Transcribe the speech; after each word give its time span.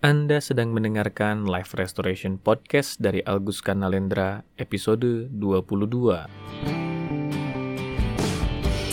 Anda 0.00 0.40
sedang 0.40 0.72
mendengarkan 0.72 1.44
Live 1.44 1.76
Restoration 1.76 2.40
Podcast 2.40 3.04
dari 3.04 3.20
Algus 3.28 3.60
Kanalendra 3.60 4.40
episode 4.56 5.28
22. 5.28 6.24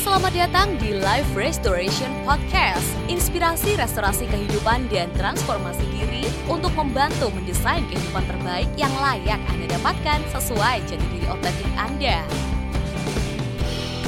Selamat 0.04 0.34
datang 0.36 0.76
di 0.76 1.00
Live 1.00 1.32
Restoration 1.32 2.12
Podcast. 2.28 2.84
Inspirasi 3.08 3.80
restorasi 3.80 4.28
kehidupan 4.28 4.92
dan 4.92 5.08
transformasi 5.16 5.88
diri 5.96 6.28
untuk 6.52 6.76
membantu 6.76 7.32
mendesain 7.32 7.88
kehidupan 7.88 8.28
terbaik 8.28 8.68
yang 8.76 8.92
layak 9.00 9.40
Anda 9.48 9.80
dapatkan 9.80 10.28
sesuai 10.36 10.92
jati 10.92 11.08
diri 11.16 11.28
otentik 11.32 11.72
Anda. 11.80 12.28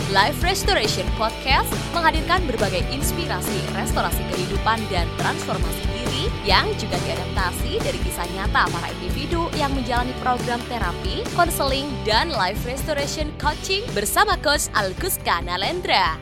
Life 0.09 0.41
Restoration 0.41 1.05
Podcast 1.21 1.69
menghadirkan 1.93 2.41
berbagai 2.49 2.81
inspirasi 2.89 3.61
restorasi 3.77 4.25
kehidupan 4.33 4.81
dan 4.89 5.05
transformasi 5.21 5.85
diri 5.93 6.33
yang 6.49 6.65
juga 6.81 6.97
diadaptasi 7.05 7.77
dari 7.77 8.01
kisah 8.01 8.25
nyata 8.33 8.65
para 8.73 8.89
individu 8.97 9.45
yang 9.53 9.69
menjalani 9.69 10.09
program 10.17 10.57
terapi, 10.65 11.21
konseling, 11.37 11.85
dan 12.09 12.33
life 12.33 12.57
restoration 12.65 13.29
coaching 13.37 13.85
bersama 13.93 14.33
Coach 14.41 14.73
Alguska 14.73 15.45
Nalendra. 15.45 16.17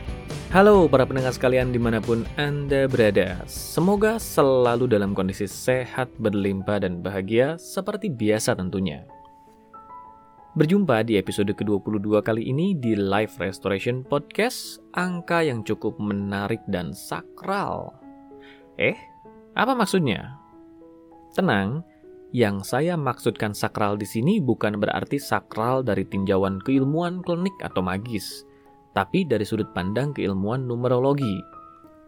Halo 0.52 0.84
para 0.84 1.08
pendengar 1.08 1.32
sekalian 1.32 1.72
di 1.72 1.80
mana 1.80 2.04
pun 2.04 2.28
Anda 2.36 2.92
berada. 2.92 3.40
Semoga 3.48 4.20
selalu 4.20 4.84
dalam 4.84 5.16
kondisi 5.16 5.48
sehat, 5.48 6.12
berlimpah, 6.20 6.84
dan 6.84 7.00
bahagia 7.00 7.56
seperti 7.56 8.12
biasa 8.12 8.52
tentunya. 8.52 9.08
Berjumpa 10.58 11.06
di 11.06 11.14
episode 11.14 11.54
ke-22 11.54 12.18
kali 12.18 12.50
ini 12.50 12.74
di 12.74 12.98
Live 12.98 13.38
Restoration 13.38 14.02
Podcast, 14.02 14.82
angka 14.90 15.46
yang 15.46 15.62
cukup 15.62 15.94
menarik 16.02 16.58
dan 16.66 16.90
sakral. 16.90 17.94
Eh, 18.74 18.98
apa 19.54 19.78
maksudnya? 19.78 20.34
Tenang, 21.30 21.86
yang 22.34 22.66
saya 22.66 22.98
maksudkan 22.98 23.54
sakral 23.54 23.94
di 23.94 24.02
sini 24.02 24.42
bukan 24.42 24.82
berarti 24.82 25.22
sakral 25.22 25.86
dari 25.86 26.02
tinjauan 26.02 26.58
keilmuan 26.66 27.22
klinik 27.22 27.54
atau 27.62 27.78
magis, 27.78 28.42
tapi 28.98 29.22
dari 29.22 29.46
sudut 29.46 29.70
pandang 29.78 30.10
keilmuan 30.10 30.66
numerologi. 30.66 31.38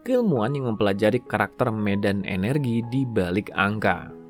Keilmuan 0.03 0.59
yang 0.59 0.75
mempelajari 0.75 1.23
karakter 1.23 1.71
medan 1.71 2.27
energi 2.27 2.83
di 2.91 3.07
balik 3.07 3.47
angka. 3.55 4.20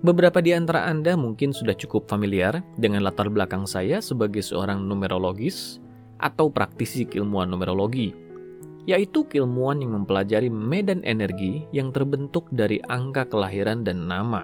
Beberapa 0.00 0.40
di 0.40 0.56
antara 0.56 0.88
Anda 0.88 1.12
mungkin 1.12 1.52
sudah 1.52 1.76
cukup 1.76 2.08
familiar 2.08 2.64
dengan 2.80 3.04
latar 3.04 3.28
belakang 3.28 3.68
saya 3.68 4.00
sebagai 4.00 4.40
seorang 4.40 4.80
numerologis 4.88 5.76
atau 6.16 6.48
praktisi 6.48 7.04
keilmuan 7.04 7.52
numerologi, 7.52 8.16
yaitu 8.88 9.28
keilmuan 9.28 9.84
yang 9.84 9.92
mempelajari 9.92 10.48
medan 10.48 11.04
energi 11.04 11.68
yang 11.76 11.92
terbentuk 11.92 12.48
dari 12.48 12.80
angka 12.88 13.28
kelahiran 13.28 13.84
dan 13.84 14.08
nama. 14.08 14.40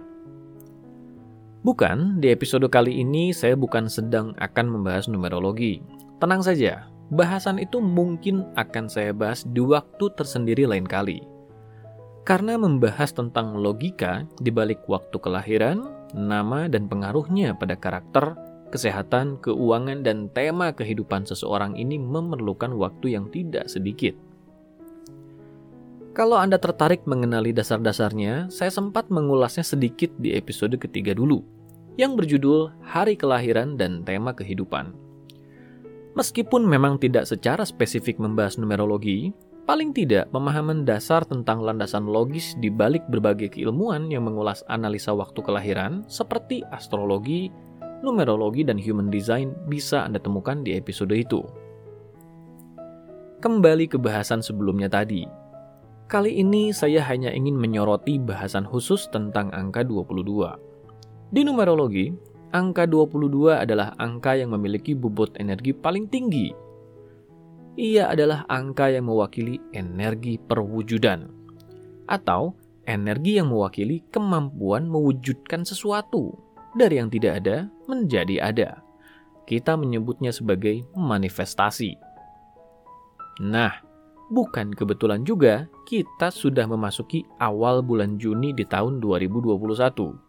Bukan, 1.65 2.21
di 2.21 2.37
episode 2.37 2.69
kali 2.69 3.01
ini 3.01 3.33
saya 3.33 3.57
bukan 3.57 3.89
sedang 3.89 4.37
akan 4.37 4.69
membahas 4.69 5.09
numerologi. 5.09 5.81
Tenang 6.21 6.45
saja, 6.45 6.85
bahasan 7.09 7.57
itu 7.65 7.81
mungkin 7.81 8.45
akan 8.61 8.93
saya 8.93 9.17
bahas 9.17 9.41
di 9.49 9.65
waktu 9.65 10.05
tersendiri 10.21 10.69
lain 10.69 10.85
kali 10.85 11.25
karena 12.27 12.59
membahas 12.59 13.15
tentang 13.15 13.55
logika 13.55 14.27
di 14.43 14.51
balik 14.51 14.83
waktu 14.91 15.15
kelahiran, 15.23 15.87
nama, 16.11 16.67
dan 16.67 16.91
pengaruhnya 16.91 17.55
pada 17.55 17.79
karakter, 17.79 18.35
kesehatan, 18.75 19.39
keuangan, 19.39 20.03
dan 20.03 20.27
tema 20.35 20.75
kehidupan 20.75 21.23
seseorang 21.23 21.79
ini 21.79 22.03
memerlukan 22.03 22.75
waktu 22.75 23.15
yang 23.15 23.31
tidak 23.31 23.71
sedikit. 23.71 24.19
Kalau 26.19 26.35
Anda 26.35 26.59
tertarik 26.59 27.07
mengenali 27.07 27.55
dasar-dasarnya, 27.55 28.51
saya 28.51 28.75
sempat 28.75 29.07
mengulasnya 29.07 29.63
sedikit 29.63 30.11
di 30.19 30.35
episode 30.35 30.75
ketiga 30.83 31.15
dulu, 31.15 31.47
yang 31.95 32.19
berjudul 32.19 32.75
Hari 32.83 33.15
Kelahiran 33.15 33.79
dan 33.79 34.03
Tema 34.03 34.35
Kehidupan. 34.35 34.91
Meskipun 36.17 36.65
memang 36.65 36.97
tidak 36.99 37.29
secara 37.29 37.63
spesifik 37.63 38.17
membahas 38.17 38.57
numerologi, 38.57 39.37
Paling 39.67 39.91
tidak, 39.91 40.31
pemahaman 40.31 40.87
dasar 40.87 41.27
tentang 41.27 41.59
landasan 41.59 42.07
logis 42.07 42.55
di 42.63 42.71
balik 42.71 43.03
berbagai 43.11 43.51
keilmuan 43.59 44.07
yang 44.07 44.23
mengulas 44.23 44.63
analisa 44.71 45.11
waktu 45.11 45.43
kelahiran 45.43 46.07
seperti 46.07 46.63
astrologi, 46.71 47.51
numerologi, 47.99 48.63
dan 48.63 48.79
human 48.79 49.11
design 49.11 49.59
bisa 49.67 50.07
Anda 50.07 50.23
temukan 50.23 50.63
di 50.63 50.79
episode 50.79 51.11
itu. 51.19 51.43
Kembali 53.43 53.91
ke 53.91 53.99
bahasan 53.99 54.39
sebelumnya 54.39 54.87
tadi. 54.87 55.27
Kali 56.07 56.39
ini 56.39 56.71
saya 56.71 57.03
hanya 57.03 57.35
ingin 57.35 57.59
menyoroti 57.59 58.23
bahasan 58.23 58.71
khusus 58.71 59.11
tentang 59.11 59.51
angka 59.51 59.83
22. 59.83 61.35
Di 61.35 61.43
numerologi, 61.43 62.15
angka 62.55 62.87
22 62.87 63.59
adalah 63.59 63.99
angka 63.99 64.39
yang 64.39 64.55
memiliki 64.55 64.95
bobot 64.95 65.35
energi 65.43 65.75
paling 65.75 66.07
tinggi 66.07 66.66
ia 67.77 68.09
adalah 68.09 68.49
angka 68.49 68.89
yang 68.89 69.07
mewakili 69.07 69.61
energi 69.77 70.41
perwujudan, 70.41 71.29
atau 72.09 72.57
energi 72.89 73.37
yang 73.37 73.53
mewakili 73.53 74.01
kemampuan 74.09 74.89
mewujudkan 74.89 75.63
sesuatu 75.63 76.33
dari 76.73 76.97
yang 76.97 77.13
tidak 77.13 77.45
ada 77.45 77.69
menjadi 77.85 78.37
ada. 78.41 78.71
Kita 79.47 79.79
menyebutnya 79.79 80.35
sebagai 80.35 80.83
manifestasi. 80.97 81.95
Nah, 83.47 83.79
bukan 84.33 84.75
kebetulan 84.75 85.23
juga 85.23 85.71
kita 85.87 86.35
sudah 86.35 86.67
memasuki 86.67 87.23
awal 87.39 87.85
bulan 87.85 88.19
Juni 88.19 88.51
di 88.57 88.67
tahun 88.67 88.99
2021. 88.99 90.27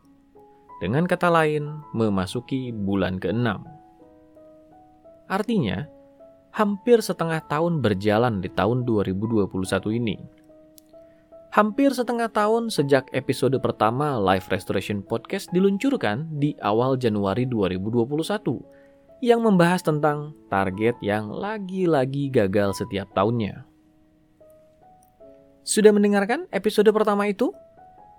Dengan 0.78 1.10
kata 1.10 1.34
lain, 1.34 1.82
memasuki 1.98 2.70
bulan 2.70 3.18
ke-6. 3.18 3.50
Artinya, 5.26 5.90
hampir 6.58 6.98
setengah 7.06 7.38
tahun 7.46 7.86
berjalan 7.86 8.42
di 8.42 8.50
tahun 8.50 8.82
2021 8.82 9.46
ini. 9.94 10.18
Hampir 11.54 11.94
setengah 11.94 12.34
tahun 12.34 12.74
sejak 12.74 13.14
episode 13.14 13.54
pertama 13.62 14.18
Live 14.18 14.50
Restoration 14.50 15.06
Podcast 15.06 15.54
diluncurkan 15.54 16.26
di 16.42 16.58
awal 16.66 16.98
Januari 16.98 17.46
2021 17.46 19.22
yang 19.22 19.46
membahas 19.46 19.86
tentang 19.86 20.34
target 20.50 20.98
yang 21.06 21.30
lagi-lagi 21.30 22.34
gagal 22.34 22.82
setiap 22.82 23.06
tahunnya. 23.14 23.62
Sudah 25.62 25.94
mendengarkan 25.94 26.50
episode 26.50 26.90
pertama 26.90 27.30
itu? 27.30 27.54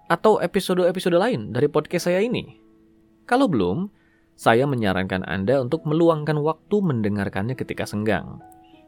Atau 0.07 0.39
episode-episode 0.39 1.19
lain 1.19 1.51
dari 1.51 1.67
podcast 1.67 2.07
saya 2.07 2.23
ini? 2.23 2.63
Kalau 3.27 3.51
belum, 3.51 3.91
saya 4.39 4.71
menyarankan 4.71 5.27
Anda 5.27 5.59
untuk 5.59 5.83
meluangkan 5.83 6.39
waktu 6.39 6.79
mendengarkannya 6.79 7.59
ketika 7.59 7.83
senggang. 7.83 8.39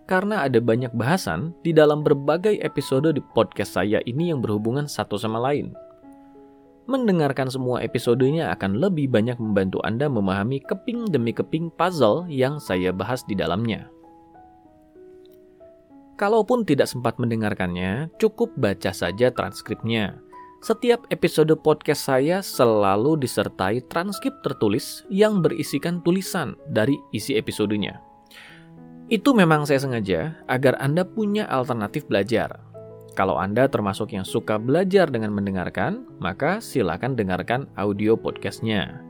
Karena 0.06 0.46
ada 0.46 0.62
banyak 0.62 0.94
bahasan 0.94 1.50
di 1.66 1.74
dalam 1.74 2.06
berbagai 2.06 2.62
episode 2.62 3.10
di 3.10 3.18
podcast 3.34 3.74
saya 3.74 3.98
ini 4.06 4.30
yang 4.30 4.38
berhubungan 4.38 4.86
satu 4.86 5.18
sama 5.18 5.42
lain. 5.42 5.74
Mendengarkan 6.86 7.50
semua 7.50 7.82
episodenya 7.82 8.54
akan 8.54 8.78
lebih 8.78 9.10
banyak 9.10 9.42
membantu 9.42 9.82
Anda 9.82 10.06
memahami 10.06 10.62
keping 10.62 11.10
demi 11.10 11.34
keping 11.34 11.74
puzzle 11.74 12.30
yang 12.30 12.62
saya 12.62 12.94
bahas 12.94 13.26
di 13.26 13.34
dalamnya. 13.34 13.90
Kalaupun 16.14 16.62
tidak 16.62 16.86
sempat 16.86 17.18
mendengarkannya, 17.18 18.10
cukup 18.22 18.54
baca 18.54 18.94
saja 18.94 19.34
transkripnya 19.34 20.29
setiap 20.60 21.08
episode 21.08 21.56
podcast 21.64 22.04
saya 22.04 22.44
selalu 22.44 23.16
disertai 23.16 23.80
transkrip 23.88 24.44
tertulis 24.44 25.08
yang 25.08 25.40
berisikan 25.40 26.04
tulisan 26.04 26.52
dari 26.68 27.00
isi 27.16 27.36
episodenya. 27.36 28.00
Itu 29.10 29.32
memang 29.34 29.66
saya 29.66 29.82
sengaja 29.82 30.38
agar 30.46 30.78
Anda 30.78 31.02
punya 31.02 31.48
alternatif 31.48 32.06
belajar. 32.06 32.60
Kalau 33.18 33.40
Anda 33.40 33.66
termasuk 33.66 34.14
yang 34.14 34.22
suka 34.22 34.60
belajar 34.60 35.10
dengan 35.10 35.34
mendengarkan, 35.34 36.06
maka 36.22 36.62
silakan 36.62 37.18
dengarkan 37.18 37.66
audio 37.74 38.14
podcastnya. 38.14 39.02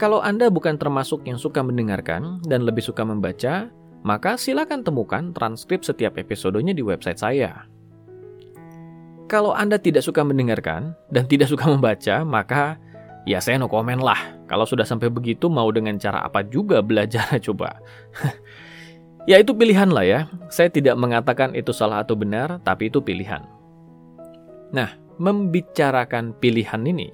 Kalau 0.00 0.24
Anda 0.24 0.48
bukan 0.48 0.80
termasuk 0.80 1.28
yang 1.28 1.36
suka 1.36 1.60
mendengarkan 1.60 2.40
dan 2.46 2.64
lebih 2.64 2.80
suka 2.80 3.04
membaca, 3.04 3.68
maka 4.00 4.40
silakan 4.40 4.80
temukan 4.80 5.34
transkrip 5.36 5.84
setiap 5.84 6.16
episodenya 6.16 6.72
di 6.72 6.80
website 6.80 7.20
saya. 7.20 7.67
Kalau 9.28 9.52
Anda 9.52 9.76
tidak 9.76 10.08
suka 10.08 10.24
mendengarkan 10.24 10.96
dan 11.12 11.28
tidak 11.28 11.52
suka 11.52 11.68
membaca, 11.68 12.24
maka 12.24 12.80
ya 13.28 13.44
saya 13.44 13.60
no 13.60 13.68
komen 13.68 14.00
lah. 14.00 14.40
Kalau 14.48 14.64
sudah 14.64 14.88
sampai 14.88 15.12
begitu 15.12 15.52
mau 15.52 15.68
dengan 15.68 16.00
cara 16.00 16.24
apa 16.24 16.40
juga 16.40 16.80
belajar 16.80 17.36
coba. 17.46 17.76
ya 19.28 19.36
itu 19.36 19.52
pilihan 19.52 19.92
lah 19.92 20.08
ya. 20.08 20.20
Saya 20.48 20.72
tidak 20.72 20.96
mengatakan 20.96 21.52
itu 21.52 21.76
salah 21.76 22.00
atau 22.00 22.16
benar, 22.16 22.56
tapi 22.64 22.88
itu 22.88 23.04
pilihan. 23.04 23.44
Nah, 24.72 24.96
membicarakan 25.20 26.32
pilihan 26.40 26.80
ini, 26.88 27.12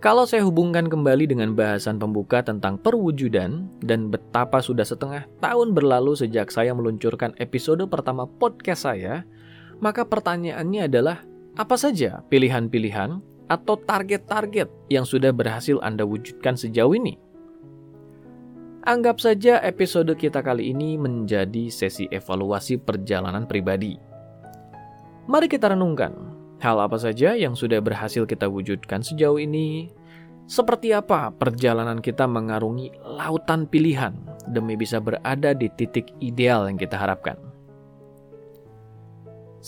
kalau 0.00 0.24
saya 0.24 0.46
hubungkan 0.48 0.88
kembali 0.88 1.28
dengan 1.28 1.52
bahasan 1.52 2.00
pembuka 2.00 2.40
tentang 2.40 2.80
perwujudan 2.80 3.68
dan 3.84 4.08
betapa 4.08 4.64
sudah 4.64 4.86
setengah 4.86 5.28
tahun 5.44 5.76
berlalu 5.76 6.16
sejak 6.16 6.48
saya 6.48 6.72
meluncurkan 6.72 7.36
episode 7.36 7.84
pertama 7.90 8.24
podcast 8.24 8.88
saya, 8.88 9.28
maka 9.78 10.06
pertanyaannya 10.06 10.90
adalah 10.90 11.18
Apa 11.58 11.74
saja 11.74 12.22
pilihan-pilihan 12.30 13.18
atau 13.50 13.74
target-target 13.74 14.70
yang 14.86 15.02
sudah 15.02 15.34
berhasil 15.34 15.74
Anda 15.82 16.06
wujudkan 16.06 16.54
sejauh 16.54 16.94
ini? 16.94 17.18
Anggap 18.86 19.18
saja 19.18 19.58
episode 19.66 20.14
kita 20.14 20.38
kali 20.38 20.70
ini 20.70 20.94
menjadi 20.94 21.66
sesi 21.66 22.06
evaluasi 22.14 22.78
perjalanan 22.78 23.50
pribadi. 23.50 23.98
Mari 25.26 25.50
kita 25.50 25.74
renungkan 25.74 26.14
hal 26.62 26.78
apa 26.78 26.94
saja 26.96 27.34
yang 27.34 27.58
sudah 27.58 27.82
berhasil 27.82 28.22
kita 28.22 28.46
wujudkan 28.46 29.02
sejauh 29.02 29.42
ini. 29.42 29.90
Seperti 30.48 30.96
apa 30.96 31.28
perjalanan 31.34 32.00
kita 32.00 32.24
mengarungi 32.24 32.94
lautan 33.04 33.68
pilihan 33.68 34.16
demi 34.48 34.78
bisa 34.78 35.02
berada 35.02 35.52
di 35.52 35.68
titik 35.74 36.08
ideal 36.24 36.64
yang 36.70 36.80
kita 36.80 36.96
harapkan. 36.96 37.36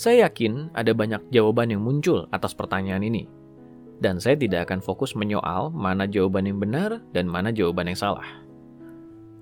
Saya 0.01 0.25
yakin 0.25 0.73
ada 0.73 0.97
banyak 0.97 1.29
jawaban 1.29 1.69
yang 1.69 1.85
muncul 1.85 2.25
atas 2.33 2.57
pertanyaan 2.57 3.05
ini. 3.05 3.29
Dan 4.01 4.17
saya 4.17 4.33
tidak 4.33 4.65
akan 4.65 4.81
fokus 4.81 5.13
menyoal 5.13 5.69
mana 5.69 6.09
jawaban 6.09 6.49
yang 6.49 6.57
benar 6.57 7.05
dan 7.13 7.29
mana 7.29 7.53
jawaban 7.53 7.85
yang 7.85 8.01
salah. 8.01 8.25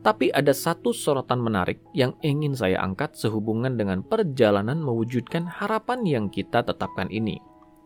Tapi 0.04 0.36
ada 0.36 0.52
satu 0.52 0.92
sorotan 0.92 1.40
menarik 1.40 1.80
yang 1.96 2.12
ingin 2.20 2.60
saya 2.60 2.76
angkat 2.84 3.16
sehubungan 3.16 3.80
dengan 3.80 4.04
perjalanan 4.04 4.84
mewujudkan 4.84 5.48
harapan 5.48 6.04
yang 6.04 6.26
kita 6.28 6.60
tetapkan 6.60 7.08
ini, 7.08 7.40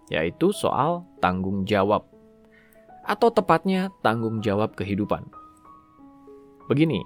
yaitu 0.09 0.49
soal 0.49 1.05
tanggung 1.21 1.69
jawab. 1.69 2.09
Atau 3.05 3.29
tepatnya 3.29 3.93
tanggung 4.01 4.41
jawab 4.41 4.73
kehidupan. 4.73 5.29
Begini, 6.65 7.05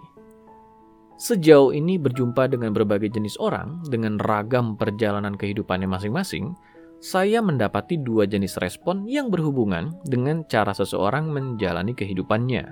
Sejauh 1.17 1.73
ini 1.73 1.97
berjumpa 1.97 2.45
dengan 2.45 2.77
berbagai 2.77 3.09
jenis 3.09 3.41
orang 3.41 3.81
dengan 3.89 4.21
ragam 4.21 4.77
perjalanan 4.77 5.33
kehidupannya 5.33 5.89
masing-masing, 5.89 6.53
saya 7.01 7.41
mendapati 7.41 7.97
dua 7.97 8.29
jenis 8.29 8.61
respon 8.61 9.09
yang 9.09 9.33
berhubungan 9.33 9.97
dengan 10.05 10.45
cara 10.45 10.77
seseorang 10.77 11.25
menjalani 11.25 11.97
kehidupannya, 11.97 12.69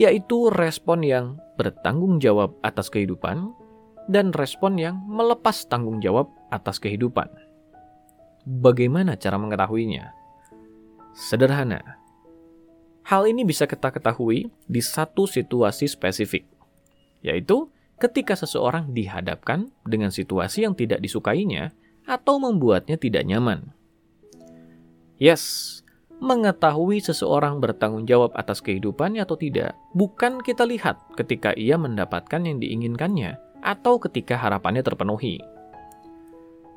yaitu 0.00 0.48
respon 0.48 1.04
yang 1.04 1.36
bertanggung 1.60 2.24
jawab 2.24 2.56
atas 2.64 2.88
kehidupan 2.88 3.52
dan 4.08 4.32
respon 4.32 4.80
yang 4.80 4.96
melepas 5.04 5.68
tanggung 5.68 6.00
jawab 6.00 6.32
atas 6.48 6.80
kehidupan. 6.80 7.28
Bagaimana 8.48 9.20
cara 9.20 9.36
mengetahuinya? 9.36 10.08
Sederhana. 11.12 12.00
Hal 13.04 13.28
ini 13.28 13.44
bisa 13.44 13.68
kita 13.68 13.92
ketahui 13.92 14.48
di 14.64 14.80
satu 14.80 15.28
situasi 15.28 15.84
spesifik 15.84 16.51
yaitu 17.22 17.70
ketika 18.02 18.34
seseorang 18.34 18.90
dihadapkan 18.90 19.70
dengan 19.86 20.10
situasi 20.10 20.66
yang 20.66 20.74
tidak 20.74 20.98
disukainya 20.98 21.70
atau 22.02 22.42
membuatnya 22.42 22.98
tidak 22.98 23.22
nyaman. 23.22 23.70
Yes, 25.22 25.78
mengetahui 26.18 26.98
seseorang 27.02 27.62
bertanggung 27.62 28.06
jawab 28.10 28.34
atas 28.34 28.58
kehidupannya 28.62 29.22
atau 29.22 29.38
tidak 29.38 29.78
bukan 29.94 30.42
kita 30.42 30.66
lihat 30.66 30.98
ketika 31.14 31.54
ia 31.54 31.78
mendapatkan 31.78 32.42
yang 32.42 32.58
diinginkannya 32.58 33.38
atau 33.62 34.02
ketika 34.02 34.34
harapannya 34.34 34.82
terpenuhi. 34.82 35.38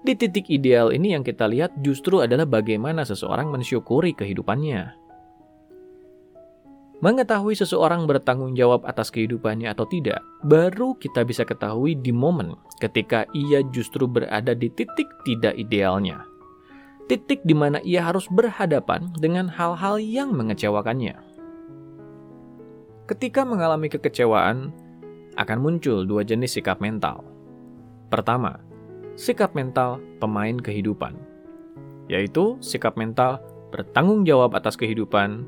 Di 0.06 0.13
titik 0.13 0.53
ideal 0.53 0.94
ini 0.94 1.18
yang 1.18 1.25
kita 1.25 1.50
lihat 1.50 1.74
justru 1.81 2.21
adalah 2.21 2.45
bagaimana 2.45 3.01
seseorang 3.01 3.50
mensyukuri 3.50 4.13
kehidupannya. 4.13 5.05
Mengetahui 7.03 7.59
seseorang 7.59 8.07
bertanggung 8.07 8.56
jawab 8.56 8.88
atas 8.88 9.12
kehidupannya 9.12 9.68
atau 9.68 9.83
tidak, 9.83 10.24
baru 10.47 10.95
kita 10.95 11.27
bisa 11.27 11.44
ketahui 11.44 11.92
di 12.00 12.15
momen 12.15 12.56
ketika 12.80 13.27
ia 13.36 13.59
justru 13.75 14.07
berada 14.07 14.56
di 14.56 14.71
titik 14.71 15.12
tidak 15.27 15.59
idealnya. 15.59 16.24
Titik 17.12 17.44
di 17.44 17.51
mana 17.51 17.83
ia 17.83 18.00
harus 18.00 18.31
berhadapan 18.31 19.12
dengan 19.19 19.51
hal-hal 19.51 20.00
yang 20.00 20.31
mengecewakannya. 20.33 21.19
Ketika 23.06 23.45
mengalami 23.45 23.92
kekecewaan, 23.92 24.74
akan 25.36 25.59
muncul 25.59 26.07
dua 26.07 26.24
jenis 26.24 26.57
sikap 26.57 26.80
mental. 26.80 27.21
Pertama, 28.07 28.57
sikap 29.19 29.51
mental 29.51 30.00
pemain 30.24 30.56
kehidupan, 30.56 31.13
yaitu 32.07 32.56
sikap 32.63 32.95
mental 32.95 33.44
bertanggung 33.69 34.24
jawab 34.24 34.56
atas 34.56 34.80
kehidupan 34.80 35.44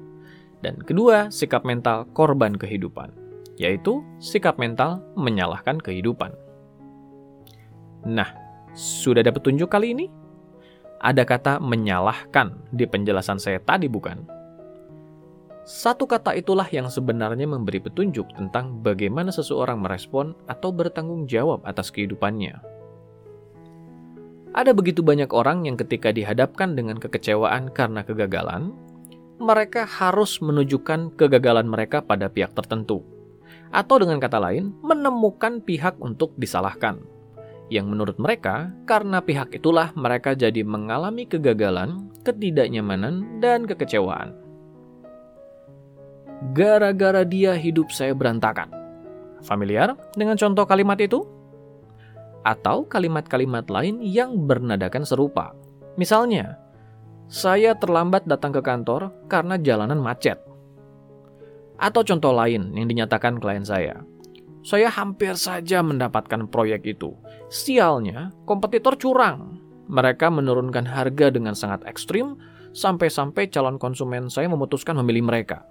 dan 0.65 0.81
kedua, 0.81 1.30
sikap 1.30 1.62
mental 1.62 2.09
korban 2.18 2.57
kehidupan, 2.57 3.13
yaitu 3.62 4.01
sikap 4.18 4.57
mental 4.57 5.06
menyalahkan 5.13 5.77
kehidupan. 5.77 6.33
Nah, 8.07 8.30
sudah 8.74 9.21
ada 9.21 9.33
petunjuk 9.33 9.69
kali 9.69 9.94
ini? 9.94 10.06
Ada 10.98 11.30
kata 11.30 11.62
menyalahkan 11.62 12.74
di 12.74 12.89
penjelasan 12.89 13.38
saya 13.38 13.62
tadi 13.62 13.86
bukan? 13.86 14.38
Satu 15.68 16.07
kata 16.07 16.31
itulah 16.33 16.65
yang 16.71 16.88
sebenarnya 16.88 17.44
memberi 17.44 17.83
petunjuk 17.83 18.31
tentang 18.39 18.80
bagaimana 18.80 19.36
seseorang 19.36 19.83
merespon 19.83 20.31
atau 20.48 20.71
bertanggung 20.71 21.27
jawab 21.27 21.59
atas 21.68 21.92
kehidupannya. 21.92 22.56
Ada 24.56 24.71
begitu 24.74 25.04
banyak 25.04 25.30
orang 25.36 25.68
yang 25.68 25.75
ketika 25.77 26.09
dihadapkan 26.09 26.74
dengan 26.74 26.98
kekecewaan 26.98 27.69
karena 27.75 28.01
kegagalan, 28.01 28.74
mereka 29.37 29.85
harus 29.85 30.41
menunjukkan 30.41 31.13
kegagalan 31.13 31.69
mereka 31.69 32.01
pada 32.01 32.29
pihak 32.29 32.53
tertentu. 32.57 33.05
Atau 33.69 34.01
dengan 34.01 34.17
kata 34.17 34.41
lain, 34.41 34.73
menemukan 34.81 35.61
pihak 35.61 35.99
untuk 36.01 36.33
disalahkan. 36.39 37.03
Yang 37.67 37.85
menurut 37.91 38.17
mereka, 38.17 38.71
karena 38.87 39.19
pihak 39.19 39.51
itulah 39.51 39.91
mereka 39.93 40.31
jadi 40.33 40.63
mengalami 40.63 41.27
kegagalan, 41.27 42.07
ketidaknyamanan, 42.23 43.43
dan 43.43 43.67
kekecewaan. 43.67 44.31
Gara-gara 46.55 47.27
dia 47.27 47.57
hidup 47.57 47.91
saya 47.91 48.15
berantakan. 48.15 48.71
Familiar 49.43 49.93
dengan 50.15 50.39
contoh 50.39 50.63
kalimat 50.63 50.97
itu? 51.01 51.27
Atau 52.47 52.87
kalimat-kalimat 52.87 53.67
lain 53.67 53.99
yang 53.99 54.47
bernadakan 54.47 55.03
serupa. 55.03 55.51
Misalnya, 55.99 56.61
saya 57.27 57.75
terlambat 57.75 58.24
datang 58.24 58.56
ke 58.56 58.63
kantor 58.63 59.12
karena 59.27 59.59
jalanan 59.59 60.00
macet. 60.00 60.39
Atau 61.75 62.01
contoh 62.07 62.31
lain 62.31 62.71
yang 62.74 62.88
dinyatakan 62.88 63.38
klien 63.38 63.68
saya. 63.68 64.01
Saya 64.63 64.88
hampir 64.91 65.35
saja 65.35 65.79
mendapatkan 65.83 66.47
proyek 66.47 66.97
itu. 66.97 67.15
Sialnya, 67.47 68.35
kompetitor 68.44 68.95
curang. 69.00 69.59
Mereka 69.88 70.27
menurunkan 70.27 70.83
harga 70.83 71.31
dengan 71.31 71.56
sangat 71.56 71.83
ekstrim 71.88 72.35
sampai-sampai 72.75 73.47
calon 73.47 73.80
konsumen 73.80 74.27
saya 74.27 74.51
memutuskan 74.51 74.99
memilih 74.99 75.23
mereka. 75.28 75.63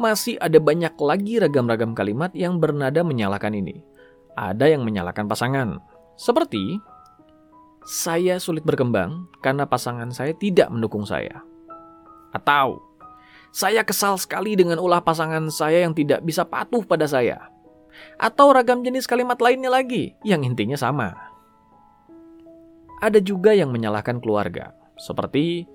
Masih 0.00 0.40
ada 0.40 0.56
banyak 0.56 0.96
lagi 0.96 1.36
ragam-ragam 1.36 1.92
kalimat 1.92 2.32
yang 2.32 2.56
bernada 2.56 3.04
menyalahkan 3.04 3.52
ini. 3.52 3.84
Ada 4.32 4.72
yang 4.72 4.88
menyalahkan 4.88 5.28
pasangan. 5.28 5.84
Seperti 6.16 6.80
saya 7.82 8.38
sulit 8.38 8.62
berkembang 8.62 9.26
karena 9.42 9.66
pasangan 9.66 10.14
saya 10.14 10.34
tidak 10.38 10.70
mendukung 10.70 11.02
saya. 11.02 11.42
Atau, 12.30 12.80
saya 13.52 13.84
kesal 13.84 14.16
sekali 14.16 14.56
dengan 14.56 14.80
ulah 14.80 15.02
pasangan 15.02 15.50
saya 15.52 15.84
yang 15.84 15.92
tidak 15.92 16.22
bisa 16.24 16.46
patuh 16.46 16.86
pada 16.86 17.04
saya. 17.04 17.50
Atau 18.16 18.54
ragam 18.54 18.80
jenis 18.80 19.04
kalimat 19.04 19.36
lainnya 19.42 19.68
lagi 19.68 20.16
yang 20.24 20.46
intinya 20.46 20.78
sama. 20.78 21.12
Ada 23.02 23.18
juga 23.18 23.52
yang 23.52 23.74
menyalahkan 23.74 24.22
keluarga, 24.22 24.72
seperti 24.94 25.66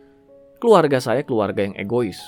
keluarga 0.64 0.98
saya 1.04 1.22
keluarga 1.28 1.68
yang 1.68 1.76
egois. 1.76 2.24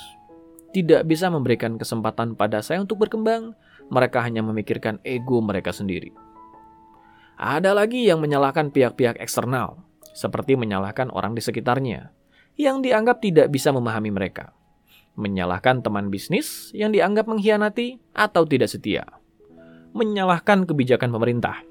Tidak 0.69 1.07
bisa 1.07 1.31
memberikan 1.33 1.79
kesempatan 1.81 2.38
pada 2.38 2.62
saya 2.62 2.83
untuk 2.83 3.01
berkembang, 3.01 3.57
mereka 3.89 4.21
hanya 4.21 4.45
memikirkan 4.45 5.01
ego 5.01 5.41
mereka 5.41 5.74
sendiri. 5.74 6.13
Ada 7.39 7.72
lagi 7.72 8.03
yang 8.03 8.19
menyalahkan 8.19 8.67
pihak-pihak 8.67 9.15
eksternal, 9.15 9.79
seperti 10.12 10.60
menyalahkan 10.60 11.08
orang 11.08 11.31
di 11.31 11.39
sekitarnya, 11.39 12.12
yang 12.60 12.84
dianggap 12.84 13.24
tidak 13.24 13.48
bisa 13.48 13.72
memahami 13.72 14.12
mereka. 14.12 14.51
Menyalahkan 15.15 15.79
teman 15.79 16.12
bisnis 16.12 16.75
yang 16.75 16.91
dianggap 16.91 17.31
mengkhianati 17.31 17.96
atau 18.12 18.43
tidak 18.43 18.67
setia. 18.67 19.08
Menyalahkan 19.96 20.67
kebijakan 20.67 21.15
pemerintah, 21.15 21.63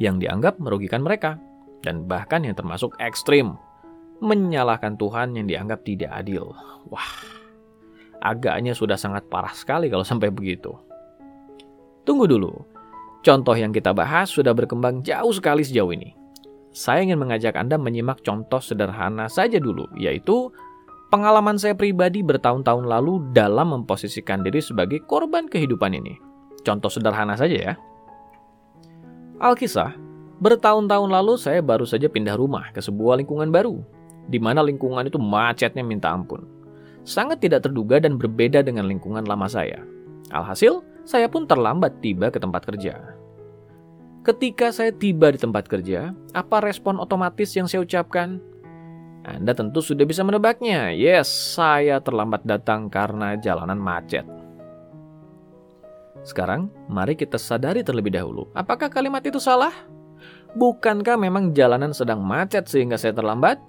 yang 0.00 0.16
dianggap 0.16 0.56
merugikan 0.56 1.04
mereka. 1.04 1.36
Dan 1.84 2.08
bahkan 2.08 2.40
yang 2.40 2.56
termasuk 2.56 2.96
ekstrim, 2.96 3.60
menyalahkan 4.24 4.96
Tuhan 4.96 5.36
yang 5.36 5.44
dianggap 5.44 5.84
tidak 5.84 6.08
adil. 6.08 6.56
Wah, 6.88 7.12
agaknya 8.24 8.72
sudah 8.72 8.96
sangat 8.96 9.28
parah 9.28 9.52
sekali 9.52 9.92
kalau 9.92 10.02
sampai 10.02 10.32
begitu. 10.32 10.72
Tunggu 12.08 12.24
dulu, 12.24 12.75
Contoh 13.26 13.58
yang 13.58 13.74
kita 13.74 13.90
bahas 13.90 14.30
sudah 14.30 14.54
berkembang 14.54 15.02
jauh 15.02 15.34
sekali 15.34 15.66
sejauh 15.66 15.90
ini. 15.90 16.14
Saya 16.70 17.02
ingin 17.02 17.18
mengajak 17.18 17.58
Anda 17.58 17.74
menyimak 17.74 18.22
contoh 18.22 18.62
sederhana 18.62 19.26
saja 19.26 19.58
dulu, 19.58 19.90
yaitu 19.98 20.54
pengalaman 21.10 21.58
saya 21.58 21.74
pribadi 21.74 22.22
bertahun-tahun 22.22 22.86
lalu 22.86 23.26
dalam 23.34 23.74
memposisikan 23.74 24.46
diri 24.46 24.62
sebagai 24.62 25.02
korban 25.10 25.50
kehidupan 25.50 25.98
ini. 25.98 26.14
Contoh 26.62 26.86
sederhana 26.86 27.34
saja 27.34 27.74
ya. 27.74 27.74
Alkisah, 29.42 30.06
Bertahun-tahun 30.36 31.08
lalu 31.08 31.40
saya 31.40 31.64
baru 31.64 31.88
saja 31.88 32.12
pindah 32.12 32.36
rumah 32.36 32.68
ke 32.76 32.84
sebuah 32.84 33.24
lingkungan 33.24 33.48
baru, 33.48 33.80
di 34.28 34.36
mana 34.36 34.60
lingkungan 34.60 35.08
itu 35.08 35.16
macetnya 35.16 35.80
minta 35.80 36.12
ampun. 36.12 36.44
Sangat 37.08 37.40
tidak 37.40 37.64
terduga 37.64 37.96
dan 37.96 38.20
berbeda 38.20 38.60
dengan 38.60 38.84
lingkungan 38.84 39.24
lama 39.24 39.48
saya. 39.48 39.80
Alhasil, 40.28 40.84
saya 41.06 41.30
pun 41.30 41.46
terlambat 41.46 42.02
tiba 42.02 42.28
ke 42.34 42.42
tempat 42.42 42.66
kerja. 42.66 43.16
Ketika 44.26 44.74
saya 44.74 44.90
tiba 44.90 45.30
di 45.30 45.38
tempat 45.38 45.70
kerja, 45.70 46.10
apa 46.34 46.58
respon 46.58 46.98
otomatis 46.98 47.54
yang 47.54 47.70
saya 47.70 47.86
ucapkan? 47.86 48.42
Anda 49.22 49.54
tentu 49.54 49.78
sudah 49.78 50.02
bisa 50.02 50.26
menebaknya. 50.26 50.90
Yes, 50.90 51.30
saya 51.30 52.02
terlambat 52.02 52.42
datang 52.42 52.90
karena 52.90 53.38
jalanan 53.38 53.78
macet. 53.78 54.26
Sekarang, 56.26 56.74
mari 56.90 57.14
kita 57.14 57.38
sadari 57.38 57.86
terlebih 57.86 58.18
dahulu. 58.18 58.50
Apakah 58.50 58.90
kalimat 58.90 59.22
itu 59.22 59.38
salah? 59.38 59.70
Bukankah 60.58 61.14
memang 61.14 61.54
jalanan 61.54 61.94
sedang 61.94 62.18
macet 62.18 62.66
sehingga 62.66 62.98
saya 62.98 63.14
terlambat? 63.14 63.62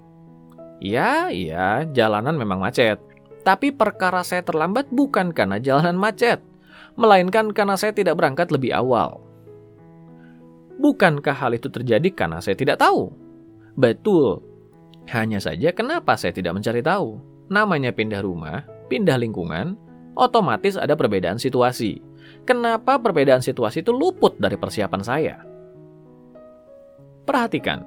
Ya, 0.82 1.30
iya, 1.30 1.86
jalanan 1.94 2.34
memang 2.34 2.58
macet. 2.58 2.98
Tapi 3.46 3.70
perkara 3.70 4.26
saya 4.26 4.42
terlambat 4.42 4.90
bukan 4.90 5.30
karena 5.30 5.62
jalanan 5.62 5.94
macet, 5.94 6.42
melainkan 6.98 7.54
karena 7.54 7.78
saya 7.78 7.94
tidak 7.94 8.18
berangkat 8.18 8.50
lebih 8.50 8.74
awal. 8.74 9.22
Bukankah 10.82 11.34
hal 11.34 11.54
itu 11.54 11.70
terjadi 11.70 12.10
karena 12.10 12.42
saya 12.42 12.58
tidak 12.58 12.82
tahu? 12.82 13.14
Betul. 13.78 14.42
Hanya 15.08 15.38
saja 15.38 15.70
kenapa 15.70 16.18
saya 16.18 16.34
tidak 16.34 16.58
mencari 16.58 16.82
tahu? 16.82 17.22
Namanya 17.48 17.94
pindah 17.94 18.20
rumah, 18.20 18.66
pindah 18.90 19.16
lingkungan, 19.16 19.78
otomatis 20.18 20.74
ada 20.74 20.98
perbedaan 20.98 21.38
situasi. 21.38 22.02
Kenapa 22.44 23.00
perbedaan 23.00 23.40
situasi 23.40 23.80
itu 23.80 23.94
luput 23.94 24.36
dari 24.36 24.58
persiapan 24.58 25.02
saya? 25.02 25.36
Perhatikan 27.24 27.86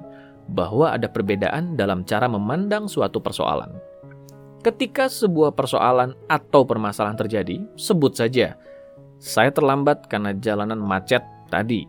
bahwa 0.50 0.90
ada 0.90 1.06
perbedaan 1.06 1.78
dalam 1.78 2.02
cara 2.02 2.26
memandang 2.26 2.90
suatu 2.90 3.22
persoalan. 3.22 3.70
Ketika 4.62 5.10
sebuah 5.10 5.58
persoalan 5.58 6.14
atau 6.30 6.62
permasalahan 6.62 7.18
terjadi, 7.18 7.66
sebut 7.74 8.14
saja, 8.14 8.54
saya 9.22 9.54
terlambat 9.54 10.10
karena 10.10 10.34
jalanan 10.34 10.82
macet 10.82 11.22
tadi 11.46 11.86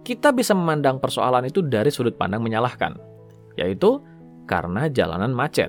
kita 0.00 0.32
bisa 0.32 0.56
memandang 0.56 0.96
persoalan 0.96 1.44
itu 1.44 1.60
dari 1.60 1.92
sudut 1.92 2.16
pandang 2.16 2.40
menyalahkan, 2.40 2.96
yaitu 3.60 4.00
karena 4.48 4.88
jalanan 4.88 5.30
macet. 5.30 5.68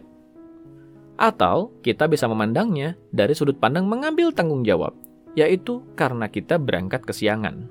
Atau 1.19 1.75
kita 1.83 2.07
bisa 2.07 2.25
memandangnya 2.25 2.95
dari 3.11 3.35
sudut 3.35 3.59
pandang 3.59 3.85
mengambil 3.85 4.31
tanggung 4.31 4.63
jawab, 4.63 4.95
yaitu 5.35 5.83
karena 5.99 6.31
kita 6.31 6.55
berangkat 6.55 7.03
kesiangan. 7.03 7.67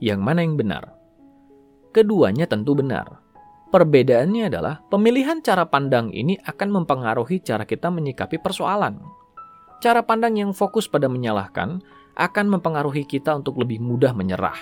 Yang 0.00 0.20
mana 0.20 0.40
yang 0.42 0.56
benar? 0.56 0.96
Keduanya 1.94 2.50
tentu 2.50 2.74
benar. 2.74 3.22
Perbedaannya 3.70 4.50
adalah 4.50 4.82
pemilihan 4.90 5.42
cara 5.42 5.66
pandang 5.66 6.10
ini 6.10 6.38
akan 6.42 6.82
mempengaruhi 6.82 7.42
cara 7.42 7.62
kita 7.62 7.90
menyikapi 7.90 8.38
persoalan. 8.42 9.23
Cara 9.84 10.00
pandang 10.00 10.32
yang 10.40 10.56
fokus 10.56 10.88
pada 10.88 11.12
menyalahkan 11.12 11.84
akan 12.16 12.46
mempengaruhi 12.56 13.04
kita 13.04 13.36
untuk 13.36 13.60
lebih 13.60 13.84
mudah 13.84 14.16
menyerah. 14.16 14.56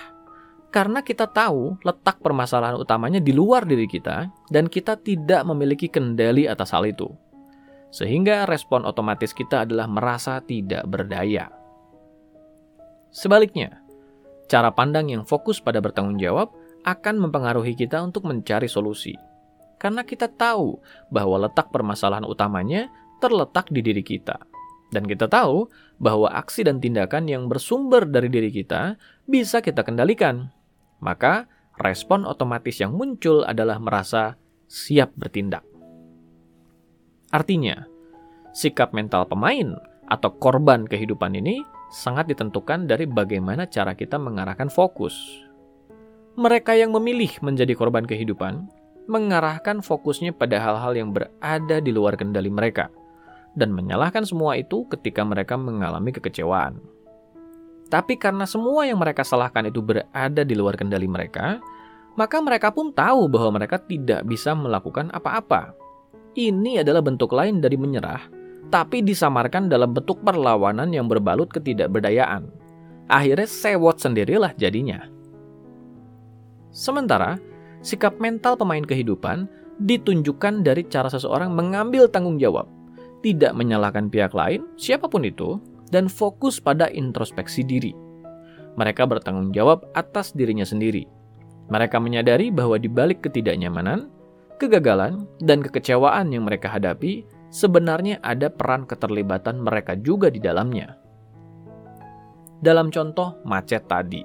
Karena 0.67 0.99
kita 0.99 1.31
tahu 1.31 1.79
letak 1.79 2.19
permasalahan 2.19 2.75
utamanya 2.75 3.23
di 3.23 3.31
luar 3.31 3.63
diri 3.63 3.87
kita 3.87 4.27
dan 4.51 4.67
kita 4.67 4.99
tidak 4.99 5.47
memiliki 5.47 5.87
kendali 5.87 6.43
atas 6.43 6.75
hal 6.75 6.83
itu. 6.83 7.07
Sehingga 7.95 8.43
respon 8.43 8.83
otomatis 8.83 9.31
kita 9.31 9.63
adalah 9.63 9.87
merasa 9.87 10.43
tidak 10.43 10.83
berdaya. 10.91 11.47
Sebaliknya, 13.07 13.79
cara 14.51 14.75
pandang 14.75 15.07
yang 15.07 15.23
fokus 15.23 15.63
pada 15.63 15.79
bertanggung 15.79 16.19
jawab 16.19 16.51
akan 16.83 17.15
mempengaruhi 17.23 17.79
kita 17.79 18.03
untuk 18.03 18.27
mencari 18.27 18.67
solusi. 18.67 19.15
Karena 19.79 20.03
kita 20.03 20.27
tahu 20.27 20.83
bahwa 21.07 21.47
letak 21.47 21.71
permasalahan 21.71 22.27
utamanya 22.27 22.91
terletak 23.23 23.71
di 23.71 23.79
diri 23.79 24.03
kita 24.03 24.51
dan 24.93 25.09
kita 25.09 25.25
tahu 25.25 25.67
bahwa 25.97 26.29
aksi 26.29 26.61
dan 26.63 26.77
tindakan 26.77 27.25
yang 27.25 27.49
bersumber 27.49 28.05
dari 28.05 28.29
diri 28.29 28.53
kita 28.53 28.95
bisa 29.25 29.59
kita 29.59 29.81
kendalikan. 29.81 30.53
Maka, 31.01 31.49
respon 31.81 32.23
otomatis 32.29 32.77
yang 32.77 32.93
muncul 32.93 33.41
adalah 33.43 33.81
merasa 33.81 34.37
siap 34.69 35.11
bertindak. 35.17 35.65
Artinya, 37.33 37.89
sikap 38.53 38.93
mental 38.93 39.25
pemain 39.25 39.73
atau 40.05 40.29
korban 40.37 40.85
kehidupan 40.85 41.33
ini 41.33 41.65
sangat 41.89 42.29
ditentukan 42.29 42.85
dari 42.85 43.09
bagaimana 43.09 43.65
cara 43.65 43.97
kita 43.97 44.21
mengarahkan 44.21 44.69
fokus. 44.69 45.17
Mereka 46.37 46.77
yang 46.77 46.93
memilih 46.93 47.29
menjadi 47.41 47.73
korban 47.73 48.05
kehidupan 48.05 48.69
mengarahkan 49.03 49.83
fokusnya 49.83 50.31
pada 50.31 50.63
hal-hal 50.63 50.95
yang 50.95 51.09
berada 51.11 51.83
di 51.83 51.91
luar 51.91 52.15
kendali 52.15 52.47
mereka– 52.47 52.87
dan 53.53 53.69
menyalahkan 53.73 54.25
semua 54.25 54.57
itu 54.57 54.85
ketika 54.89 55.21
mereka 55.21 55.53
mengalami 55.57 56.09
kekecewaan. 56.09 56.81
Tapi 57.89 58.17
karena 58.17 58.49
semua 58.49 58.89
yang 58.89 58.97
mereka 58.97 59.21
salahkan 59.21 59.69
itu 59.69 59.85
berada 59.85 60.41
di 60.41 60.55
luar 60.57 60.73
kendali 60.73 61.05
mereka, 61.05 61.61
maka 62.17 62.41
mereka 62.41 62.73
pun 62.73 62.89
tahu 62.89 63.29
bahwa 63.29 63.61
mereka 63.61 63.77
tidak 63.77 64.25
bisa 64.25 64.57
melakukan 64.57 65.13
apa-apa. 65.13 65.77
Ini 66.33 66.81
adalah 66.81 67.05
bentuk 67.05 67.29
lain 67.29 67.61
dari 67.61 67.77
menyerah, 67.77 68.25
tapi 68.73 69.05
disamarkan 69.05 69.69
dalam 69.69 69.93
bentuk 69.93 70.25
perlawanan 70.25 70.89
yang 70.89 71.05
berbalut 71.05 71.53
ketidakberdayaan. 71.53 72.49
Akhirnya 73.05 73.45
sewot 73.45 74.01
sendirilah 74.01 74.57
jadinya. 74.57 75.05
Sementara, 76.73 77.37
sikap 77.85 78.17
mental 78.17 78.57
pemain 78.57 78.81
kehidupan 78.81 79.45
ditunjukkan 79.77 80.65
dari 80.65 80.89
cara 80.89 81.13
seseorang 81.13 81.53
mengambil 81.53 82.09
tanggung 82.09 82.41
jawab 82.41 82.65
tidak 83.23 83.55
menyalahkan 83.55 84.11
pihak 84.11 84.35
lain, 84.35 84.67
siapa 84.75 85.07
pun 85.07 85.23
itu, 85.23 85.57
dan 85.89 86.11
fokus 86.11 86.59
pada 86.59 86.91
introspeksi 86.91 87.63
diri. 87.63 87.95
Mereka 88.75 89.07
bertanggung 89.07 89.55
jawab 89.55 89.87
atas 89.95 90.35
dirinya 90.35 90.67
sendiri. 90.67 91.07
Mereka 91.71 91.97
menyadari 92.03 92.51
bahwa 92.51 92.75
di 92.75 92.91
balik 92.91 93.23
ketidaknyamanan, 93.23 94.11
kegagalan, 94.59 95.23
dan 95.39 95.63
kekecewaan 95.63 96.35
yang 96.35 96.43
mereka 96.43 96.67
hadapi, 96.67 97.23
sebenarnya 97.53 98.19
ada 98.19 98.51
peran 98.51 98.83
keterlibatan 98.83 99.63
mereka 99.63 99.95
juga 99.95 100.27
di 100.27 100.43
dalamnya. 100.43 100.99
Dalam 102.59 102.91
contoh 102.91 103.39
macet 103.47 103.87
tadi, 103.87 104.23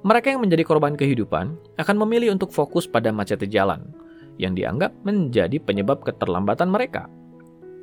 mereka 0.00 0.32
yang 0.32 0.40
menjadi 0.40 0.64
korban 0.64 0.96
kehidupan 0.96 1.76
akan 1.76 1.96
memilih 2.04 2.32
untuk 2.32 2.48
fokus 2.52 2.88
pada 2.88 3.12
macetnya 3.12 3.48
jalan, 3.48 3.92
yang 4.40 4.56
dianggap 4.56 4.96
menjadi 5.04 5.60
penyebab 5.60 6.00
keterlambatan 6.00 6.72
mereka. 6.72 7.06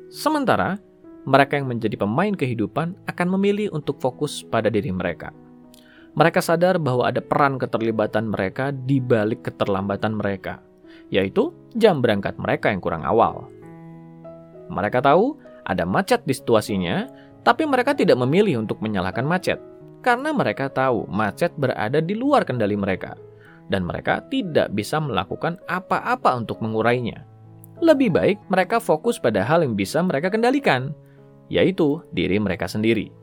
Sementara, 0.08 0.80
mereka 1.28 1.60
yang 1.60 1.68
menjadi 1.68 2.00
pemain 2.00 2.32
kehidupan 2.32 2.96
akan 3.04 3.28
memilih 3.36 3.68
untuk 3.76 4.00
fokus 4.00 4.40
pada 4.48 4.72
diri 4.72 4.88
mereka. 4.88 5.28
Mereka 6.16 6.40
sadar 6.40 6.80
bahwa 6.80 7.04
ada 7.04 7.20
peran 7.20 7.60
keterlibatan 7.60 8.32
mereka 8.32 8.72
di 8.72 8.98
balik 8.98 9.44
keterlambatan 9.44 10.16
mereka, 10.16 10.64
yaitu 11.12 11.52
jam 11.76 12.00
berangkat 12.00 12.40
mereka 12.40 12.72
yang 12.72 12.80
kurang 12.80 13.04
awal. 13.04 13.52
Mereka 14.72 15.04
tahu 15.04 15.36
ada 15.68 15.84
macet 15.84 16.24
di 16.24 16.32
situasinya, 16.32 17.04
tapi 17.44 17.68
mereka 17.68 17.92
tidak 17.92 18.16
memilih 18.16 18.64
untuk 18.64 18.80
menyalahkan 18.80 19.28
macet 19.28 19.60
karena 20.00 20.32
mereka 20.32 20.72
tahu 20.72 21.04
macet 21.12 21.52
berada 21.60 22.00
di 22.00 22.16
luar 22.16 22.48
kendali 22.48 22.78
mereka 22.78 23.18
dan 23.68 23.84
mereka 23.84 24.24
tidak 24.32 24.72
bisa 24.72 24.96
melakukan 24.96 25.60
apa-apa 25.68 26.40
untuk 26.40 26.64
mengurainya. 26.64 27.28
Lebih 27.78 28.10
baik 28.10 28.38
mereka 28.50 28.82
fokus 28.82 29.22
pada 29.22 29.46
hal 29.46 29.62
yang 29.62 29.78
bisa 29.78 30.02
mereka 30.02 30.34
kendalikan, 30.34 30.90
yaitu 31.46 32.02
diri 32.10 32.42
mereka 32.42 32.66
sendiri. 32.66 33.14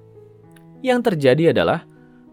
Yang 0.79 1.12
terjadi 1.12 1.51
adalah 1.51 1.83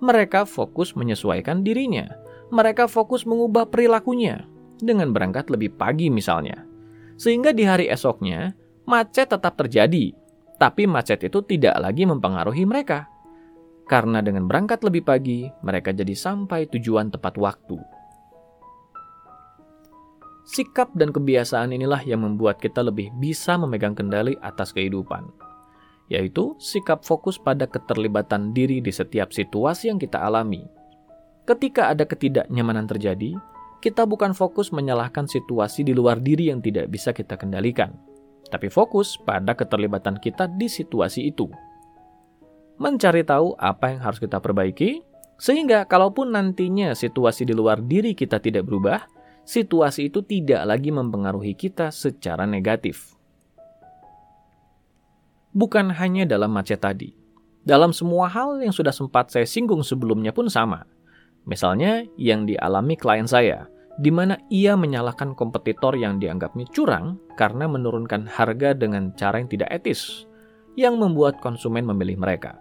mereka 0.03 0.47
fokus 0.47 0.95
menyesuaikan 0.95 1.63
dirinya. 1.67 2.11
Mereka 2.53 2.85
fokus 2.87 3.25
mengubah 3.25 3.65
perilakunya 3.71 4.45
dengan 4.83 5.15
berangkat 5.15 5.49
lebih 5.49 5.73
pagi 5.79 6.13
misalnya. 6.13 6.63
Sehingga 7.17 7.55
di 7.55 7.65
hari 7.65 7.89
esoknya, 7.89 8.53
macet 8.85 9.31
tetap 9.33 9.57
terjadi, 9.57 10.13
tapi 10.59 10.85
macet 10.85 11.23
itu 11.27 11.41
tidak 11.47 11.79
lagi 11.81 12.05
mempengaruhi 12.05 12.67
mereka. 12.67 13.09
Karena 13.87 14.23
dengan 14.23 14.47
berangkat 14.47 14.85
lebih 14.87 15.03
pagi, 15.07 15.49
mereka 15.65 15.91
jadi 15.91 16.13
sampai 16.13 16.71
tujuan 16.71 17.11
tepat 17.11 17.35
waktu. 17.39 18.02
Sikap 20.43 20.91
dan 20.99 21.15
kebiasaan 21.15 21.71
inilah 21.71 22.03
yang 22.03 22.27
membuat 22.27 22.59
kita 22.59 22.83
lebih 22.83 23.15
bisa 23.23 23.55
memegang 23.55 23.95
kendali 23.95 24.35
atas 24.43 24.75
kehidupan, 24.75 25.31
yaitu 26.11 26.59
sikap 26.59 27.07
fokus 27.07 27.39
pada 27.39 27.71
keterlibatan 27.71 28.51
diri 28.51 28.83
di 28.83 28.91
setiap 28.91 29.31
situasi 29.31 29.95
yang 29.95 30.03
kita 30.03 30.19
alami. 30.19 30.67
Ketika 31.47 31.95
ada 31.95 32.03
ketidaknyamanan 32.03 32.91
terjadi, 32.91 33.39
kita 33.79 34.03
bukan 34.03 34.35
fokus 34.35 34.75
menyalahkan 34.75 35.31
situasi 35.31 35.87
di 35.87 35.95
luar 35.95 36.19
diri 36.19 36.51
yang 36.51 36.59
tidak 36.59 36.91
bisa 36.91 37.15
kita 37.15 37.39
kendalikan, 37.39 37.95
tapi 38.51 38.67
fokus 38.67 39.15
pada 39.23 39.55
keterlibatan 39.55 40.19
kita 40.19 40.51
di 40.59 40.67
situasi 40.67 41.31
itu. 41.31 41.47
Mencari 42.83 43.23
tahu 43.23 43.55
apa 43.63 43.95
yang 43.95 44.03
harus 44.03 44.19
kita 44.19 44.43
perbaiki, 44.43 45.07
Sehingga 45.43 45.91
kalaupun 45.91 46.31
nantinya 46.31 46.95
situasi 46.95 47.43
di 47.43 47.51
luar 47.51 47.83
diri 47.83 48.15
kita 48.15 48.39
tidak 48.39 48.63
berubah, 48.63 49.03
situasi 49.43 50.11
itu 50.11 50.23
tidak 50.23 50.63
lagi 50.67 50.91
mempengaruhi 50.91 51.55
kita 51.55 51.91
secara 51.91 52.47
negatif. 52.47 53.15
Bukan 55.53 55.93
hanya 55.93 56.25
dalam 56.25 56.49
macet 56.49 56.81
tadi. 56.81 57.13
Dalam 57.63 57.95
semua 57.95 58.27
hal 58.27 58.59
yang 58.59 58.75
sudah 58.75 58.91
sempat 58.91 59.31
saya 59.31 59.47
singgung 59.47 59.85
sebelumnya 59.85 60.35
pun 60.35 60.51
sama. 60.51 60.83
Misalnya 61.45 62.03
yang 62.17 62.49
dialami 62.49 62.97
klien 62.97 63.29
saya, 63.29 63.69
di 64.01 64.09
mana 64.09 64.41
ia 64.49 64.75
menyalahkan 64.75 65.37
kompetitor 65.37 65.93
yang 65.95 66.17
dianggapnya 66.17 66.65
curang 66.73 67.21
karena 67.37 67.69
menurunkan 67.69 68.25
harga 68.25 68.73
dengan 68.73 69.13
cara 69.15 69.39
yang 69.39 69.51
tidak 69.53 69.69
etis, 69.71 70.25
yang 70.75 70.97
membuat 70.97 71.39
konsumen 71.45 71.85
memilih 71.85 72.17
mereka. 72.17 72.57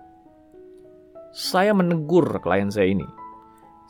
Saya 1.31 1.71
menegur 1.71 2.43
klien 2.43 2.67
saya 2.67 2.91
ini. 2.91 3.20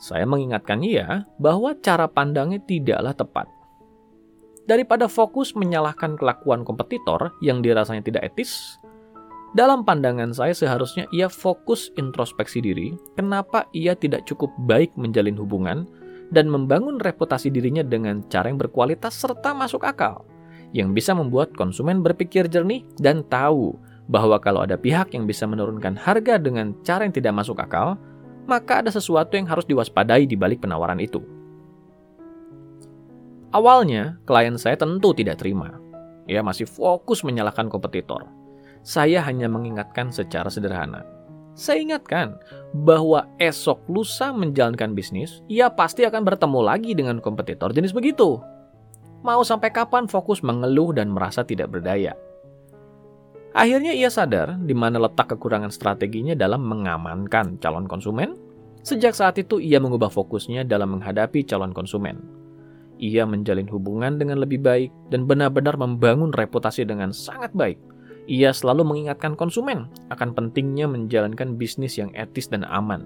Saya 0.02 0.26
mengingatkan 0.26 0.82
ia 0.82 1.30
bahwa 1.38 1.78
cara 1.78 2.10
pandangnya 2.10 2.58
tidaklah 2.58 3.14
tepat. 3.14 3.46
Daripada 4.66 5.06
fokus 5.06 5.54
menyalahkan 5.54 6.18
kelakuan 6.18 6.66
kompetitor 6.66 7.30
yang 7.38 7.62
dirasanya 7.62 8.02
tidak 8.02 8.34
etis, 8.34 8.82
dalam 9.54 9.86
pandangan 9.86 10.34
saya 10.34 10.56
seharusnya 10.56 11.06
ia 11.14 11.30
fokus 11.30 11.94
introspeksi 11.94 12.58
diri, 12.58 12.98
kenapa 13.14 13.70
ia 13.70 13.94
tidak 13.94 14.26
cukup 14.26 14.50
baik 14.66 14.90
menjalin 14.98 15.38
hubungan 15.38 15.86
dan 16.34 16.50
membangun 16.50 16.98
reputasi 16.98 17.52
dirinya 17.52 17.84
dengan 17.86 18.26
cara 18.26 18.50
yang 18.50 18.58
berkualitas 18.58 19.14
serta 19.14 19.54
masuk 19.54 19.86
akal, 19.86 20.26
yang 20.74 20.96
bisa 20.96 21.12
membuat 21.14 21.54
konsumen 21.54 22.00
berpikir 22.02 22.48
jernih 22.50 22.82
dan 22.98 23.22
tahu 23.28 23.76
bahwa 24.10 24.40
kalau 24.42 24.64
ada 24.64 24.74
pihak 24.74 25.14
yang 25.14 25.28
bisa 25.28 25.46
menurunkan 25.46 25.94
harga 25.94 26.40
dengan 26.40 26.74
cara 26.82 27.04
yang 27.06 27.14
tidak 27.14 27.36
masuk 27.36 27.60
akal, 27.60 28.00
maka 28.44 28.84
ada 28.84 28.90
sesuatu 28.90 29.38
yang 29.38 29.46
harus 29.46 29.66
diwaspadai 29.66 30.26
di 30.26 30.36
balik 30.38 30.62
penawaran 30.62 30.98
itu. 30.98 31.22
Awalnya, 33.52 34.16
klien 34.24 34.56
saya 34.56 34.80
tentu 34.80 35.12
tidak 35.12 35.38
terima. 35.40 35.76
Ia 36.26 36.40
masih 36.40 36.64
fokus 36.64 37.20
menyalahkan 37.20 37.68
kompetitor. 37.68 38.24
Saya 38.80 39.20
hanya 39.22 39.46
mengingatkan 39.46 40.08
secara 40.08 40.48
sederhana 40.48 41.04
saya 41.52 41.84
ingatkan 41.84 42.40
bahwa 42.72 43.28
esok 43.36 43.84
lusa 43.92 44.32
menjalankan 44.32 44.96
bisnis, 44.96 45.44
ia 45.52 45.68
pasti 45.68 46.08
akan 46.08 46.24
bertemu 46.24 46.60
lagi 46.64 46.96
dengan 46.96 47.20
kompetitor 47.20 47.76
jenis 47.76 47.92
begitu. 47.92 48.40
Mau 49.20 49.44
sampai 49.44 49.68
kapan 49.70 50.08
fokus 50.08 50.40
mengeluh 50.40 50.96
dan 50.96 51.12
merasa 51.12 51.44
tidak 51.44 51.70
berdaya? 51.70 52.16
Akhirnya 53.52 53.92
ia 53.92 54.08
sadar 54.08 54.56
di 54.60 54.72
mana 54.72 54.96
letak 54.96 55.36
kekurangan 55.36 55.68
strateginya 55.68 56.32
dalam 56.32 56.64
mengamankan 56.64 57.60
calon 57.60 57.84
konsumen. 57.84 58.36
Sejak 58.82 59.14
saat 59.14 59.38
itu 59.38 59.62
ia 59.62 59.78
mengubah 59.78 60.10
fokusnya 60.10 60.66
dalam 60.66 60.98
menghadapi 60.98 61.46
calon 61.46 61.70
konsumen. 61.70 62.18
Ia 62.98 63.28
menjalin 63.28 63.68
hubungan 63.70 64.18
dengan 64.18 64.42
lebih 64.42 64.62
baik 64.62 64.90
dan 65.12 65.26
benar-benar 65.28 65.78
membangun 65.78 66.34
reputasi 66.34 66.86
dengan 66.86 67.14
sangat 67.14 67.54
baik 67.54 67.78
ia 68.30 68.54
selalu 68.54 68.86
mengingatkan 68.86 69.34
konsumen 69.34 69.90
akan 70.14 70.30
pentingnya 70.34 70.86
menjalankan 70.86 71.58
bisnis 71.58 71.98
yang 71.98 72.14
etis 72.14 72.46
dan 72.46 72.62
aman. 72.70 73.02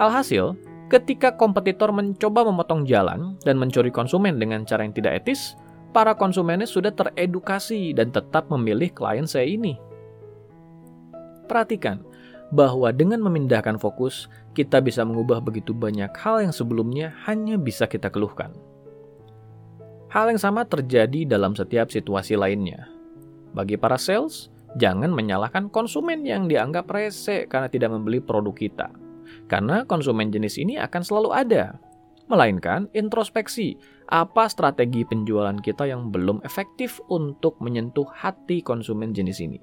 Alhasil, 0.00 0.56
ketika 0.88 1.36
kompetitor 1.36 1.92
mencoba 1.92 2.48
memotong 2.48 2.88
jalan 2.88 3.36
dan 3.44 3.60
mencuri 3.60 3.92
konsumen 3.92 4.40
dengan 4.40 4.64
cara 4.64 4.88
yang 4.88 4.96
tidak 4.96 5.24
etis, 5.24 5.52
para 5.92 6.16
konsumennya 6.16 6.66
sudah 6.66 6.90
teredukasi 6.90 7.92
dan 7.92 8.08
tetap 8.10 8.48
memilih 8.48 8.88
klien 8.90 9.28
saya 9.28 9.46
ini. 9.46 9.76
Perhatikan 11.46 12.00
bahwa 12.52 12.92
dengan 12.92 13.20
memindahkan 13.24 13.80
fokus, 13.80 14.28
kita 14.52 14.80
bisa 14.84 15.04
mengubah 15.04 15.40
begitu 15.40 15.72
banyak 15.72 16.12
hal 16.20 16.44
yang 16.44 16.52
sebelumnya 16.52 17.16
hanya 17.24 17.56
bisa 17.56 17.88
kita 17.88 18.12
keluhkan. 18.12 18.52
Hal 20.12 20.28
yang 20.28 20.40
sama 20.40 20.68
terjadi 20.68 21.24
dalam 21.24 21.56
setiap 21.56 21.88
situasi 21.88 22.36
lainnya. 22.36 22.84
Bagi 23.56 23.80
para 23.80 23.96
sales, 23.96 24.52
jangan 24.76 25.08
menyalahkan 25.08 25.72
konsumen 25.72 26.20
yang 26.28 26.48
dianggap 26.48 26.84
rese 26.92 27.48
karena 27.48 27.72
tidak 27.72 27.96
membeli 27.96 28.20
produk 28.20 28.52
kita. 28.52 28.88
Karena 29.48 29.88
konsumen 29.88 30.28
jenis 30.28 30.60
ini 30.60 30.76
akan 30.76 31.00
selalu 31.00 31.32
ada. 31.32 31.80
Melainkan 32.28 32.92
introspeksi, 32.92 33.80
apa 34.08 34.48
strategi 34.50 35.06
penjualan 35.06 35.56
kita 35.60 35.86
yang 35.86 36.10
belum 36.10 36.42
efektif 36.42 36.98
untuk 37.12 37.58
menyentuh 37.62 38.06
hati 38.10 38.64
konsumen 38.64 39.14
jenis 39.14 39.38
ini. 39.42 39.58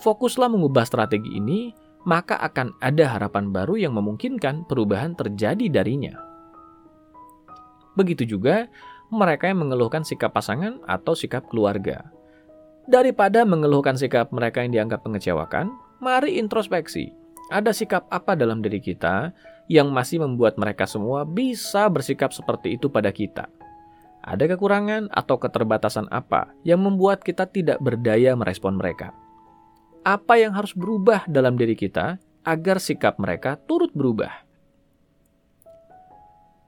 Fokuslah 0.00 0.48
mengubah 0.48 0.86
strategi 0.88 1.36
ini, 1.36 1.74
maka 2.08 2.40
akan 2.40 2.78
ada 2.80 3.16
harapan 3.16 3.52
baru 3.52 3.76
yang 3.76 3.92
memungkinkan 3.96 4.64
perubahan 4.68 5.12
terjadi 5.18 5.68
darinya. 5.68 6.16
Begitu 7.98 8.24
juga 8.38 8.70
mereka 9.10 9.50
yang 9.50 9.66
mengeluhkan 9.66 10.06
sikap 10.06 10.32
pasangan 10.32 10.80
atau 10.86 11.12
sikap 11.12 11.50
keluarga 11.50 12.08
Daripada 12.90 13.46
mengeluhkan 13.46 13.94
sikap 13.94 14.34
mereka 14.34 14.66
yang 14.66 14.74
dianggap 14.74 15.06
mengecewakan, 15.06 15.70
mari 16.02 16.42
introspeksi. 16.42 17.14
Ada 17.54 17.70
sikap 17.70 18.10
apa 18.10 18.34
dalam 18.34 18.66
diri 18.66 18.82
kita 18.82 19.30
yang 19.70 19.94
masih 19.94 20.18
membuat 20.18 20.58
mereka 20.58 20.82
semua 20.90 21.22
bisa 21.22 21.86
bersikap 21.86 22.34
seperti 22.34 22.74
itu 22.74 22.90
pada 22.90 23.14
kita? 23.14 23.46
Ada 24.26 24.50
kekurangan 24.50 25.14
atau 25.14 25.38
keterbatasan 25.38 26.10
apa 26.10 26.50
yang 26.66 26.82
membuat 26.82 27.22
kita 27.22 27.46
tidak 27.46 27.78
berdaya 27.78 28.34
merespon 28.34 28.74
mereka? 28.74 29.14
Apa 30.02 30.42
yang 30.42 30.58
harus 30.58 30.74
berubah 30.74 31.24
dalam 31.30 31.54
diri 31.54 31.78
kita 31.78 32.18
agar 32.42 32.82
sikap 32.82 33.22
mereka 33.22 33.54
turut 33.70 33.94
berubah? 33.94 34.42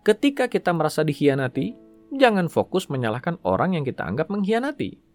Ketika 0.07 0.47
kita 0.47 0.71
merasa 0.71 1.03
dikhianati, 1.03 1.75
jangan 2.15 2.47
fokus 2.47 2.87
menyalahkan 2.87 3.43
orang 3.43 3.75
yang 3.75 3.85
kita 3.85 4.07
anggap 4.07 4.31
mengkhianati 4.31 5.13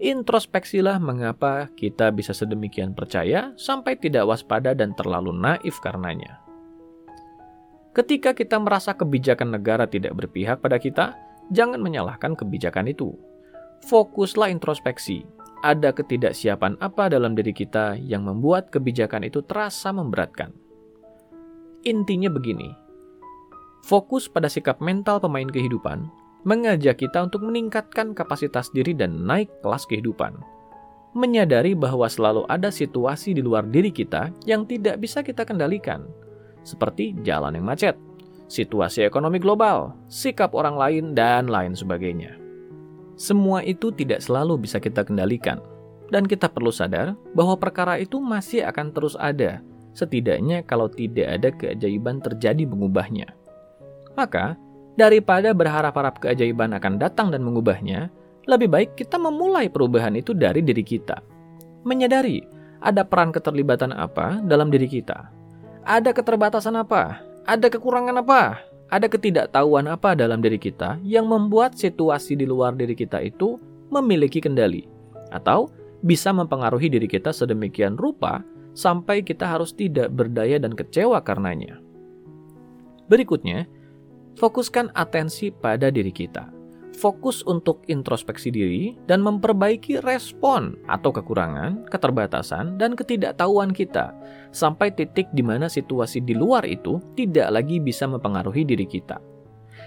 introspeksilah 0.00 0.96
mengapa 0.96 1.68
kita 1.76 2.08
bisa 2.08 2.32
sedemikian 2.32 2.96
percaya 2.96 3.52
sampai 3.60 4.00
tidak 4.00 4.24
waspada 4.24 4.72
dan 4.72 4.96
terlalu 4.96 5.30
naif 5.36 5.76
karenanya. 5.84 6.49
Ketika 7.90 8.30
kita 8.38 8.54
merasa 8.62 8.94
kebijakan 8.94 9.50
negara 9.50 9.82
tidak 9.90 10.14
berpihak 10.14 10.62
pada 10.62 10.78
kita, 10.78 11.18
jangan 11.50 11.82
menyalahkan 11.82 12.38
kebijakan 12.38 12.86
itu. 12.86 13.18
Fokuslah 13.90 14.52
introspeksi. 14.54 15.26
Ada 15.60 15.92
ketidaksiapan 15.92 16.80
apa 16.80 17.12
dalam 17.12 17.36
diri 17.36 17.52
kita 17.52 17.98
yang 18.00 18.24
membuat 18.24 18.72
kebijakan 18.72 19.28
itu 19.28 19.44
terasa 19.44 19.92
memberatkan? 19.92 20.54
Intinya 21.84 22.32
begini, 22.32 22.72
fokus 23.84 24.28
pada 24.28 24.48
sikap 24.48 24.80
mental 24.80 25.20
pemain 25.20 25.48
kehidupan 25.48 26.08
mengajak 26.44 27.04
kita 27.04 27.28
untuk 27.28 27.44
meningkatkan 27.44 28.16
kapasitas 28.16 28.72
diri 28.72 28.96
dan 28.96 29.28
naik 29.28 29.52
kelas 29.60 29.84
kehidupan. 29.84 30.32
Menyadari 31.12 31.74
bahwa 31.74 32.06
selalu 32.06 32.46
ada 32.46 32.70
situasi 32.70 33.34
di 33.34 33.42
luar 33.42 33.66
diri 33.66 33.90
kita 33.90 34.30
yang 34.46 34.64
tidak 34.64 35.02
bisa 35.02 35.20
kita 35.26 35.42
kendalikan, 35.42 36.06
seperti 36.62 37.16
jalan 37.26 37.56
yang 37.56 37.66
macet, 37.66 37.96
situasi 38.50 39.06
ekonomi 39.06 39.38
global, 39.38 39.94
sikap 40.10 40.52
orang 40.52 40.76
lain, 40.76 41.04
dan 41.12 41.48
lain 41.48 41.72
sebagainya. 41.72 42.36
Semua 43.20 43.60
itu 43.64 43.92
tidak 43.92 44.24
selalu 44.24 44.64
bisa 44.64 44.80
kita 44.80 45.04
kendalikan, 45.04 45.60
dan 46.08 46.24
kita 46.24 46.48
perlu 46.48 46.72
sadar 46.72 47.14
bahwa 47.36 47.54
perkara 47.60 48.00
itu 48.00 48.18
masih 48.18 48.64
akan 48.64 48.92
terus 48.96 49.14
ada, 49.20 49.60
setidaknya 49.92 50.64
kalau 50.64 50.88
tidak 50.88 51.28
ada 51.40 51.48
keajaiban 51.52 52.18
terjadi 52.24 52.64
mengubahnya. 52.64 53.32
Maka, 54.16 54.58
Daripada 55.00 55.56
berharap-harap 55.56 56.20
keajaiban 56.20 56.76
akan 56.76 57.00
datang 57.00 57.32
dan 57.32 57.40
mengubahnya, 57.40 58.12
lebih 58.44 58.68
baik 58.68 58.90
kita 59.00 59.16
memulai 59.16 59.72
perubahan 59.72 60.12
itu 60.12 60.36
dari 60.36 60.60
diri 60.60 60.84
kita. 60.84 61.24
Menyadari 61.88 62.44
ada 62.84 63.00
peran 63.08 63.32
keterlibatan 63.32 63.96
apa 63.96 64.44
dalam 64.44 64.68
diri 64.68 64.84
kita. 64.84 65.32
Ada 65.84 66.12
keterbatasan 66.12 66.76
apa? 66.76 67.24
Ada 67.48 67.72
kekurangan 67.72 68.20
apa? 68.20 68.60
Ada 68.90 69.06
ketidaktahuan 69.06 69.86
apa 69.86 70.18
dalam 70.18 70.42
diri 70.42 70.58
kita 70.58 70.98
yang 71.06 71.30
membuat 71.30 71.78
situasi 71.78 72.34
di 72.34 72.44
luar 72.44 72.74
diri 72.74 72.92
kita 72.92 73.22
itu 73.22 73.56
memiliki 73.88 74.42
kendali 74.42 74.84
atau 75.30 75.70
bisa 76.02 76.34
mempengaruhi 76.34 76.90
diri 76.90 77.06
kita 77.06 77.30
sedemikian 77.30 77.94
rupa 77.94 78.42
sampai 78.74 79.22
kita 79.22 79.46
harus 79.46 79.70
tidak 79.70 80.10
berdaya 80.10 80.58
dan 80.58 80.74
kecewa 80.74 81.22
karenanya. 81.22 81.78
Berikutnya, 83.06 83.66
Fokuskan 84.38 84.94
atensi 84.94 85.50
pada 85.50 85.90
diri 85.90 86.08
kita. 86.14 86.59
Fokus 87.00 87.40
untuk 87.48 87.80
introspeksi 87.88 88.52
diri 88.52 88.92
dan 89.08 89.24
memperbaiki 89.24 90.04
respon 90.04 90.76
atau 90.84 91.08
kekurangan, 91.08 91.88
keterbatasan, 91.88 92.76
dan 92.76 92.92
ketidaktahuan 92.92 93.72
kita 93.72 94.12
sampai 94.52 94.92
titik 94.92 95.32
di 95.32 95.40
mana 95.40 95.64
situasi 95.64 96.20
di 96.20 96.36
luar 96.36 96.68
itu 96.68 97.00
tidak 97.16 97.56
lagi 97.56 97.80
bisa 97.80 98.04
mempengaruhi 98.04 98.68
diri 98.68 98.84
kita. 98.84 99.16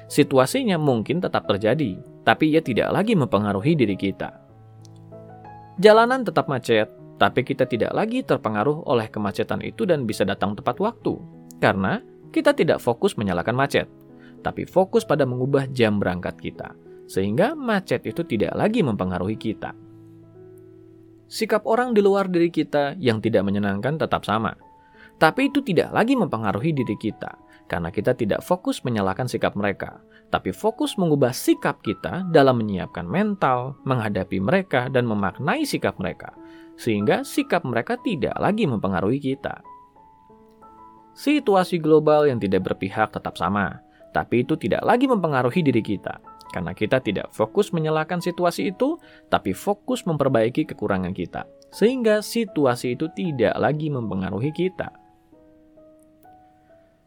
Situasinya 0.09 0.81
mungkin 0.81 1.21
tetap 1.21 1.45
terjadi, 1.45 2.01
tapi 2.25 2.49
ia 2.49 2.65
tidak 2.65 2.89
lagi 2.89 3.13
mempengaruhi 3.13 3.77
diri 3.77 3.93
kita. 3.93 4.33
Jalanan 5.77 6.25
tetap 6.25 6.49
macet, 6.49 6.89
tapi 7.21 7.45
kita 7.45 7.69
tidak 7.69 7.93
lagi 7.93 8.25
terpengaruh 8.25 8.89
oleh 8.89 9.05
kemacetan 9.05 9.61
itu 9.61 9.85
dan 9.85 10.09
bisa 10.09 10.25
datang 10.25 10.57
tepat 10.57 10.81
waktu. 10.81 11.13
Karena 11.61 12.01
kita 12.33 12.57
tidak 12.57 12.81
fokus 12.81 13.13
menyalakan 13.21 13.53
macet, 13.53 13.85
tapi 14.41 14.65
fokus 14.65 15.05
pada 15.05 15.29
mengubah 15.29 15.69
jam 15.69 16.01
berangkat 16.01 16.35
kita, 16.41 16.73
sehingga 17.07 17.53
macet 17.53 18.03
itu 18.07 18.23
tidak 18.23 18.55
lagi 18.55 18.81
mempengaruhi 18.81 19.37
kita. 19.37 19.75
Sikap 21.27 21.65
orang 21.65 21.97
di 21.97 22.01
luar 22.05 22.29
diri 22.29 22.53
kita 22.53 22.93
yang 23.01 23.17
tidak 23.17 23.41
menyenangkan 23.47 23.97
tetap 23.97 24.21
sama, 24.21 24.53
tapi 25.17 25.49
itu 25.49 25.65
tidak 25.65 25.93
lagi 25.93 26.13
mempengaruhi 26.13 26.73
diri 26.73 26.93
kita, 26.97 27.33
karena 27.65 27.89
kita 27.89 28.13
tidak 28.13 28.43
fokus 28.45 28.83
menyalahkan 28.85 29.25
sikap 29.25 29.55
mereka, 29.57 30.03
tapi 30.29 30.53
fokus 30.53 30.97
mengubah 30.97 31.33
sikap 31.33 31.81
kita 31.81 32.25
dalam 32.29 32.61
menyiapkan 32.61 33.05
mental, 33.05 33.77
menghadapi 33.85 34.41
mereka, 34.41 34.89
dan 34.89 35.05
memaknai 35.05 35.65
sikap 35.65 35.97
mereka, 35.97 36.33
sehingga 36.77 37.21
sikap 37.21 37.63
mereka 37.65 37.97
tidak 38.01 38.35
lagi 38.37 38.65
mempengaruhi 38.65 39.21
kita. 39.21 39.61
Situasi 41.13 41.77
global 41.77 42.25
yang 42.25 42.41
tidak 42.41 42.65
berpihak 42.73 43.13
tetap 43.13 43.37
sama, 43.37 43.81
tapi 44.13 44.41
itu 44.41 44.57
tidak 44.57 44.81
lagi 44.81 45.05
mempengaruhi 45.05 45.61
diri 45.61 45.81
kita, 45.85 46.17
karena 46.53 46.77
kita 46.77 47.01
tidak 47.01 47.33
fokus 47.33 47.73
menyalahkan 47.73 48.21
situasi 48.21 48.69
itu, 48.69 49.01
tapi 49.33 49.57
fokus 49.57 50.05
memperbaiki 50.05 50.69
kekurangan 50.69 51.09
kita, 51.09 51.49
sehingga 51.73 52.21
situasi 52.21 52.93
itu 52.93 53.09
tidak 53.17 53.57
lagi 53.57 53.89
mempengaruhi 53.89 54.53
kita. 54.53 54.93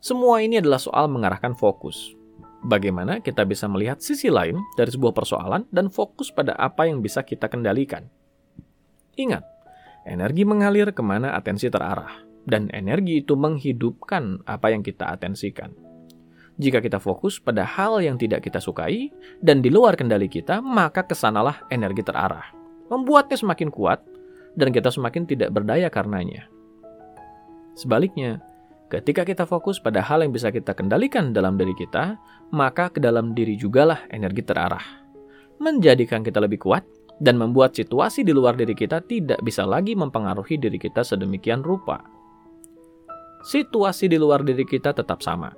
Semua 0.03 0.43
ini 0.43 0.59
adalah 0.59 0.83
soal 0.83 1.07
mengarahkan 1.07 1.55
fokus. 1.55 2.11
Bagaimana 2.67 3.23
kita 3.23 3.47
bisa 3.47 3.71
melihat 3.71 4.03
sisi 4.03 4.27
lain 4.27 4.59
dari 4.75 4.91
sebuah 4.91 5.15
persoalan 5.15 5.71
dan 5.71 5.87
fokus 5.87 6.35
pada 6.35 6.59
apa 6.59 6.91
yang 6.91 6.99
bisa 6.99 7.23
kita 7.23 7.47
kendalikan. 7.47 8.11
Ingat, 9.15 9.47
energi 10.03 10.43
mengalir 10.43 10.91
ke 10.91 11.03
mana 11.07 11.39
atensi 11.39 11.71
terarah, 11.71 12.27
dan 12.43 12.67
energi 12.75 13.23
itu 13.23 13.39
menghidupkan 13.39 14.43
apa 14.43 14.75
yang 14.75 14.83
kita 14.83 15.15
atensikan. 15.15 15.86
Jika 16.57 16.81
kita 16.81 16.97
fokus 16.97 17.37
pada 17.37 17.69
hal 17.69 18.01
yang 18.01 18.17
tidak 18.17 18.41
kita 18.45 18.61
sukai 18.61 19.13
dan 19.45 19.61
di 19.61 19.69
luar 19.69 19.93
kendali 19.93 20.27
kita, 20.27 20.65
maka 20.65 21.05
ke 21.05 21.13
sanalah 21.13 21.65
energi 21.69 22.01
terarah. 22.01 22.49
Membuatnya 22.89 23.37
semakin 23.37 23.69
kuat 23.69 24.01
dan 24.57 24.73
kita 24.73 24.89
semakin 24.89 25.29
tidak 25.29 25.53
berdaya 25.53 25.93
karenanya. 25.93 26.49
Sebaliknya, 27.77 28.41
Ketika 28.87 29.27
kita 29.27 29.51
fokus 29.51 29.83
pada 29.83 29.99
hal 29.99 30.23
yang 30.23 30.31
bisa 30.31 30.55
kita 30.55 30.71
kendalikan 30.71 31.35
dalam 31.35 31.59
diri 31.59 31.75
kita, 31.75 32.15
maka 32.55 32.87
ke 32.87 33.03
dalam 33.03 33.35
diri 33.35 33.59
jugalah 33.59 34.07
energi 34.15 34.47
terarah. 34.47 35.03
Menjadikan 35.59 36.23
kita 36.23 36.39
lebih 36.39 36.63
kuat 36.63 36.87
dan 37.19 37.35
membuat 37.35 37.75
situasi 37.75 38.23
di 38.23 38.31
luar 38.31 38.55
diri 38.55 38.79
kita 38.79 39.03
tidak 39.03 39.43
bisa 39.43 39.67
lagi 39.67 39.99
mempengaruhi 39.99 40.55
diri 40.55 40.79
kita 40.79 41.03
sedemikian 41.03 41.67
rupa. 41.67 41.99
Situasi 43.43 44.07
di 44.07 44.23
luar 44.23 44.47
diri 44.47 44.63
kita 44.63 44.95
tetap 44.95 45.19
sama. 45.19 45.51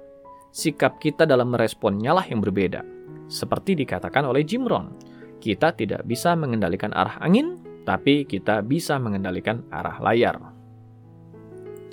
Sikap 0.58 0.98
kita 0.98 1.22
dalam 1.22 1.54
meresponnya 1.54 2.10
lah 2.18 2.26
yang 2.26 2.42
berbeda. 2.42 2.82
Seperti 3.30 3.78
dikatakan 3.78 4.26
oleh 4.26 4.42
Jim 4.42 4.66
Rohn, 4.66 4.90
kita 5.38 5.70
tidak 5.70 6.02
bisa 6.02 6.34
mengendalikan 6.34 6.90
arah 6.98 7.14
angin, 7.22 7.62
tapi 7.86 8.26
kita 8.26 8.66
bisa 8.66 8.98
mengendalikan 8.98 9.62
arah 9.70 10.02
layar. 10.02 10.34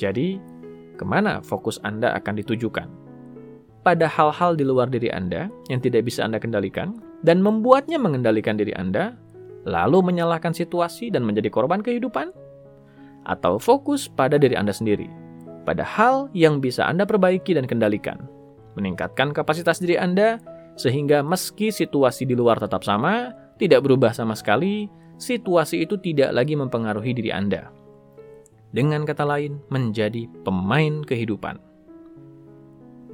Jadi, 0.02 0.42
ke 0.98 1.06
mana 1.06 1.46
fokus 1.46 1.78
Anda 1.86 2.18
akan 2.18 2.42
ditujukan. 2.42 2.90
Pada 3.86 4.10
hal-hal 4.10 4.58
di 4.58 4.66
luar 4.66 4.90
diri 4.90 5.14
Anda 5.14 5.46
yang 5.70 5.86
tidak 5.86 6.10
bisa 6.10 6.26
Anda 6.26 6.42
kendalikan, 6.42 6.98
dan 7.22 7.46
membuatnya 7.46 8.02
mengendalikan 8.02 8.58
diri 8.58 8.74
Anda, 8.74 9.14
lalu 9.70 10.02
menyalahkan 10.10 10.58
situasi 10.58 11.14
dan 11.14 11.22
menjadi 11.22 11.54
korban 11.54 11.86
kehidupan? 11.86 12.34
Atau 13.30 13.62
fokus 13.62 14.10
pada 14.10 14.42
diri 14.42 14.58
Anda 14.58 14.74
sendiri, 14.74 15.06
pada 15.70 15.86
hal 15.86 16.34
yang 16.34 16.58
bisa 16.66 16.82
Anda 16.90 17.06
perbaiki 17.06 17.54
dan 17.54 17.70
kendalikan, 17.70 18.26
meningkatkan 18.76 19.32
kapasitas 19.32 19.80
diri 19.82 19.96
Anda 19.98 20.40
sehingga 20.76 21.24
meski 21.24 21.72
situasi 21.72 22.28
di 22.28 22.36
luar 22.36 22.60
tetap 22.60 22.84
sama, 22.84 23.32
tidak 23.56 23.88
berubah 23.88 24.12
sama 24.12 24.36
sekali, 24.36 24.92
situasi 25.16 25.88
itu 25.88 25.96
tidak 26.00 26.36
lagi 26.36 26.60
mempengaruhi 26.60 27.16
diri 27.16 27.32
Anda 27.32 27.72
dengan 28.76 29.08
kata 29.08 29.24
lain, 29.24 29.64
menjadi 29.72 30.28
pemain 30.44 31.00
kehidupan. 31.08 31.56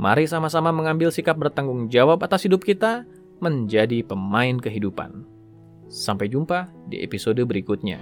Mari 0.01 0.25
sama-sama 0.25 0.73
mengambil 0.73 1.13
sikap 1.13 1.37
bertanggung 1.37 1.85
jawab 1.93 2.17
atas 2.25 2.49
hidup 2.49 2.65
kita 2.65 3.05
menjadi 3.37 4.01
pemain 4.01 4.57
kehidupan. 4.57 5.21
Sampai 5.85 6.33
jumpa 6.33 6.73
di 6.89 7.05
episode 7.05 7.45
berikutnya. 7.45 8.01